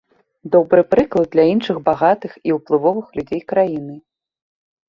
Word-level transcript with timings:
Добры 0.53 0.81
прыклад 0.93 1.27
для 1.35 1.45
іншых 1.53 1.77
багатых 1.89 2.31
і 2.51 2.57
ўплывовых 2.57 3.07
людзей 3.19 3.41
краіны. 3.55 3.95